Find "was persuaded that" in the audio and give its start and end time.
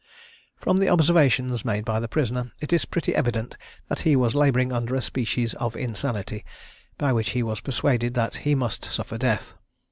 7.43-8.37